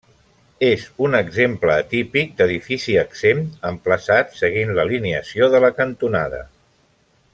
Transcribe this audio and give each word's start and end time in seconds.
És 0.67 0.85
un 1.07 1.17
exemple 1.17 1.75
atípic 1.81 2.33
d'edifici 2.39 2.95
exempt, 3.01 3.53
emplaçat 3.71 4.33
seguint 4.41 4.73
l'alineació 4.79 5.51
de 5.57 5.61
la 5.67 5.71
cantonada. 5.83 6.43